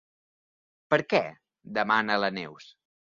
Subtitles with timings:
[0.93, 1.19] Per què?
[1.75, 2.71] —demana la Neus.